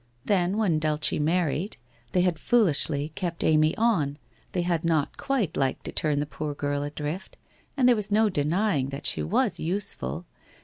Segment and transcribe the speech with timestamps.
[0.25, 1.77] Then when Dulce married,
[2.11, 4.17] they bad foolishly kept Amy on,
[4.51, 7.37] they had not quite liked to turn the poor girl adrift,
[7.77, 10.25] and there was no denying that she was useful.